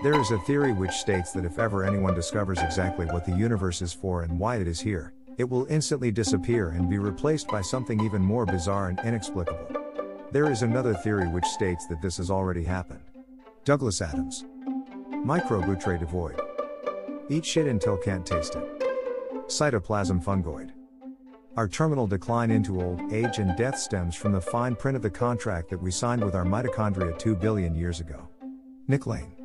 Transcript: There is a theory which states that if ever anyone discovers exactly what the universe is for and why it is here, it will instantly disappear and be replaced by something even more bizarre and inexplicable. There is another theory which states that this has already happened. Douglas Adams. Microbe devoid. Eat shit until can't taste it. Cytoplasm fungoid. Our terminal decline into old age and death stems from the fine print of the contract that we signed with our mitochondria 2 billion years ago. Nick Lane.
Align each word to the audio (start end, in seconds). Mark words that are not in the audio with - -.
There 0.00 0.20
is 0.20 0.30
a 0.30 0.38
theory 0.38 0.72
which 0.72 0.92
states 0.92 1.32
that 1.32 1.44
if 1.44 1.58
ever 1.58 1.82
anyone 1.82 2.14
discovers 2.14 2.60
exactly 2.60 3.06
what 3.06 3.24
the 3.24 3.34
universe 3.34 3.82
is 3.82 3.92
for 3.92 4.22
and 4.22 4.38
why 4.38 4.56
it 4.56 4.68
is 4.68 4.78
here, 4.78 5.12
it 5.38 5.50
will 5.50 5.66
instantly 5.66 6.12
disappear 6.12 6.68
and 6.68 6.88
be 6.88 6.98
replaced 6.98 7.48
by 7.48 7.62
something 7.62 8.00
even 8.00 8.22
more 8.22 8.46
bizarre 8.46 8.90
and 8.90 9.00
inexplicable. 9.00 9.66
There 10.30 10.52
is 10.52 10.62
another 10.62 10.94
theory 10.94 11.26
which 11.26 11.44
states 11.46 11.86
that 11.88 12.00
this 12.00 12.18
has 12.18 12.30
already 12.30 12.62
happened. 12.62 13.02
Douglas 13.64 14.00
Adams. 14.00 14.44
Microbe 15.24 15.80
devoid. 15.80 16.40
Eat 17.28 17.44
shit 17.44 17.66
until 17.66 17.96
can't 17.96 18.24
taste 18.24 18.54
it. 18.54 18.80
Cytoplasm 19.48 20.22
fungoid. 20.22 20.70
Our 21.56 21.66
terminal 21.66 22.06
decline 22.06 22.52
into 22.52 22.80
old 22.80 23.12
age 23.12 23.38
and 23.38 23.56
death 23.56 23.76
stems 23.76 24.14
from 24.14 24.30
the 24.30 24.40
fine 24.40 24.76
print 24.76 24.94
of 24.94 25.02
the 25.02 25.10
contract 25.10 25.70
that 25.70 25.82
we 25.82 25.90
signed 25.90 26.22
with 26.22 26.36
our 26.36 26.44
mitochondria 26.44 27.18
2 27.18 27.34
billion 27.34 27.74
years 27.74 27.98
ago. 27.98 28.28
Nick 28.86 29.04
Lane. 29.04 29.37